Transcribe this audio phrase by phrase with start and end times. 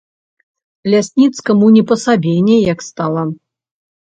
[0.93, 3.21] Лясніцкаму не па сабе неяк стала.